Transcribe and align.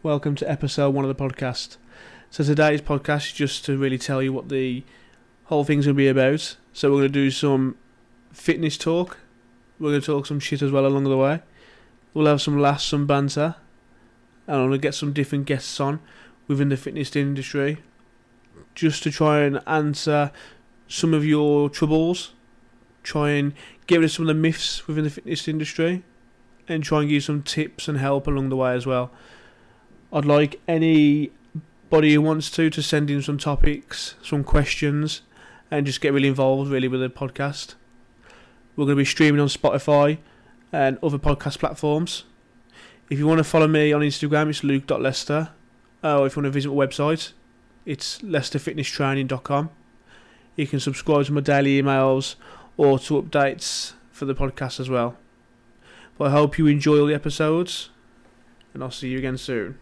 Welcome 0.00 0.36
to 0.36 0.48
episode 0.48 0.94
one 0.94 1.04
of 1.04 1.08
the 1.08 1.28
podcast. 1.28 1.76
So 2.30 2.44
today's 2.44 2.80
podcast 2.80 3.26
is 3.26 3.32
just 3.32 3.64
to 3.64 3.76
really 3.76 3.98
tell 3.98 4.22
you 4.22 4.32
what 4.32 4.48
the 4.48 4.84
whole 5.46 5.64
thing's 5.64 5.86
to 5.86 5.92
be 5.92 6.06
about. 6.06 6.56
So 6.72 6.94
we're 6.94 7.02
to 7.02 7.08
do 7.08 7.32
some 7.32 7.76
fitness 8.32 8.78
talk. 8.78 9.18
We're 9.80 9.98
to 9.98 10.06
talk 10.06 10.26
some 10.26 10.38
shit 10.38 10.62
as 10.62 10.70
well 10.70 10.86
along 10.86 11.02
the 11.02 11.16
way. 11.16 11.42
We'll 12.14 12.26
have 12.26 12.40
some 12.40 12.60
laughs, 12.60 12.84
some 12.84 13.08
banter, 13.08 13.56
and 14.46 14.56
I'm 14.56 14.70
to 14.70 14.78
get 14.78 14.94
some 14.94 15.12
different 15.12 15.46
guests 15.46 15.80
on 15.80 15.98
within 16.46 16.68
the 16.68 16.76
fitness 16.76 17.16
industry, 17.16 17.78
just 18.76 19.02
to 19.02 19.10
try 19.10 19.40
and 19.40 19.60
answer 19.66 20.30
some 20.86 21.12
of 21.12 21.24
your 21.24 21.68
troubles, 21.68 22.34
try 23.02 23.30
and 23.30 23.52
get 23.88 23.96
rid 23.96 24.04
of 24.04 24.12
some 24.12 24.28
of 24.28 24.28
the 24.28 24.40
myths 24.40 24.86
within 24.86 25.02
the 25.02 25.10
fitness 25.10 25.48
industry, 25.48 26.04
and 26.68 26.84
try 26.84 27.00
and 27.00 27.08
give 27.08 27.14
you 27.14 27.20
some 27.20 27.42
tips 27.42 27.88
and 27.88 27.98
help 27.98 28.28
along 28.28 28.48
the 28.48 28.56
way 28.56 28.74
as 28.74 28.86
well. 28.86 29.10
I'd 30.12 30.24
like 30.24 30.60
anybody 30.66 32.14
who 32.14 32.22
wants 32.22 32.50
to 32.52 32.70
to 32.70 32.82
send 32.82 33.10
in 33.10 33.20
some 33.20 33.36
topics, 33.36 34.14
some 34.22 34.42
questions, 34.42 35.20
and 35.70 35.84
just 35.84 36.00
get 36.00 36.12
really 36.12 36.28
involved 36.28 36.70
really 36.70 36.88
with 36.88 37.00
the 37.00 37.10
podcast. 37.10 37.74
We're 38.74 38.86
going 38.86 38.96
to 38.96 39.00
be 39.00 39.04
streaming 39.04 39.40
on 39.40 39.48
Spotify 39.48 40.18
and 40.72 40.98
other 41.02 41.18
podcast 41.18 41.58
platforms. 41.58 42.24
If 43.10 43.18
you 43.18 43.26
want 43.26 43.38
to 43.38 43.44
follow 43.44 43.68
me 43.68 43.92
on 43.92 44.02
Instagram, 44.02 44.48
it's 44.48 44.64
luke.lester. 44.64 45.50
Or 46.02 46.26
if 46.26 46.36
you 46.36 46.42
want 46.42 46.46
to 46.46 46.50
visit 46.50 46.68
my 46.68 46.86
website, 46.86 47.32
it's 47.84 48.18
leicesterfitnesstraining.com. 48.20 49.70
You 50.56 50.66
can 50.66 50.80
subscribe 50.80 51.26
to 51.26 51.32
my 51.32 51.40
daily 51.40 51.82
emails 51.82 52.36
or 52.76 52.98
to 53.00 53.22
updates 53.22 53.94
for 54.10 54.24
the 54.24 54.34
podcast 54.34 54.80
as 54.80 54.88
well. 54.88 55.16
But 56.16 56.28
I 56.28 56.30
hope 56.30 56.58
you 56.58 56.66
enjoy 56.66 56.98
all 57.00 57.06
the 57.06 57.14
episodes, 57.14 57.90
and 58.72 58.82
I'll 58.82 58.90
see 58.90 59.08
you 59.08 59.18
again 59.18 59.36
soon. 59.38 59.78